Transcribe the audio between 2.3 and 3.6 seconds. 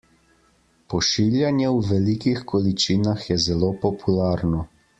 količinah je